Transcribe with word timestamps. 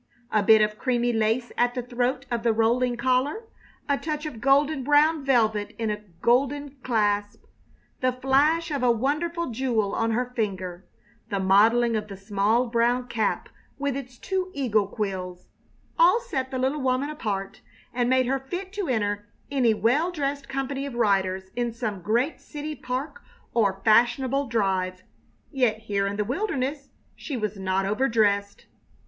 A 0.31 0.41
bit 0.41 0.63
of 0.63 0.79
creamy 0.79 1.13
lace 1.13 1.51
at 1.59 1.75
the 1.75 1.83
throat 1.83 2.25
of 2.31 2.41
the 2.41 2.53
rolling 2.53 2.97
collar, 2.97 3.43
a 3.87 3.99
touch 3.99 4.25
of 4.25 4.41
golden 4.41 4.83
brown 4.83 5.23
velvet 5.23 5.75
in 5.77 5.91
a 5.91 6.01
golden 6.23 6.71
clasp, 6.81 7.43
the 7.99 8.11
flash 8.11 8.71
of 8.71 8.81
a 8.81 8.89
wonderful 8.89 9.51
jewel 9.51 9.93
on 9.93 10.09
her 10.09 10.33
finger, 10.35 10.87
the 11.29 11.39
modeling 11.39 11.95
of 11.95 12.07
the 12.07 12.17
small, 12.17 12.65
brown 12.65 13.07
cap 13.09 13.47
with 13.77 13.95
its 13.95 14.17
two 14.17 14.49
eagle 14.55 14.87
quills 14.87 15.49
all 15.99 16.19
set 16.19 16.49
the 16.49 16.57
little 16.57 16.81
woman 16.81 17.11
apart 17.11 17.61
and 17.93 18.09
made 18.09 18.25
her 18.25 18.39
fit 18.39 18.73
to 18.73 18.87
enter 18.87 19.27
any 19.51 19.75
well 19.75 20.09
dressed 20.11 20.49
company 20.49 20.87
of 20.87 20.95
riders 20.95 21.51
in 21.55 21.71
some 21.71 22.01
great 22.01 22.39
city 22.41 22.73
park 22.75 23.21
or 23.53 23.83
fashionable 23.85 24.47
drive. 24.47 25.03
Yet 25.51 25.81
here 25.81 26.07
in 26.07 26.15
the 26.15 26.25
wilderness 26.25 26.89
she 27.15 27.37
was 27.37 27.59
not 27.59 27.85
overdressed. 27.85 28.65